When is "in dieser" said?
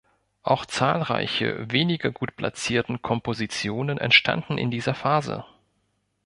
4.57-4.95